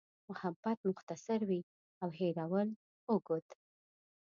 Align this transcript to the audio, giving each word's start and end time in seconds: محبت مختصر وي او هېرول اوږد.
محبت 0.29 0.77
مختصر 0.91 1.39
وي 1.49 1.61
او 2.03 2.09
هېرول 2.19 2.69
اوږد. 3.09 3.47